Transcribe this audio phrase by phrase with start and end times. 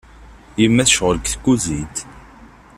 [0.61, 1.97] Yemma tecɣel deg tkuzint.